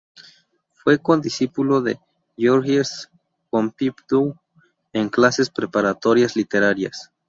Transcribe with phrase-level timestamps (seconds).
[0.73, 1.99] Fue condiscípulo de
[2.35, 3.11] Georges
[3.51, 4.35] Pompidou
[4.93, 7.11] en clases preparatorias literarias.